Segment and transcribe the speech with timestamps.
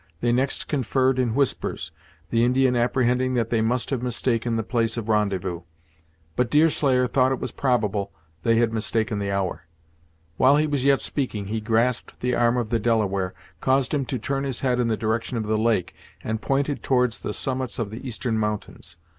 [0.19, 1.91] They next conferred in whispers,
[2.31, 5.61] the Indian apprehending that they must have mistaken the place of rendezvous.
[6.35, 8.11] But Deerslayer thought it was probable
[8.41, 9.67] they had mistaken the hour.
[10.37, 14.17] While he was yet speaking, he grasped the arm of the Delaware, caused him to
[14.17, 15.93] turn his head in the direction of the lake,
[16.23, 18.97] and pointed towards the summits of the eastern mountains.